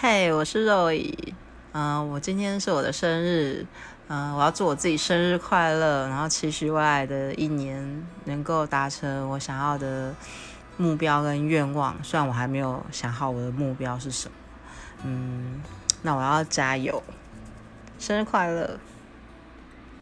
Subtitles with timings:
[0.00, 1.34] 嘿我是肉以
[1.72, 3.66] 嗯我今天是我的生日。
[4.06, 10.14] 嗯我要祝我自己生日快乐然后期许未来的一年能够达成我想要的
[10.76, 11.96] 目标跟愿望。
[12.04, 14.34] 虽然我还没有想好我的目标是什么。
[15.02, 15.60] 嗯
[16.02, 17.02] 那我要加油。
[17.98, 18.78] 生日快乐。